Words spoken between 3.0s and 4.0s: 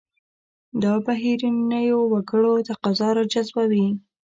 راجذبوي.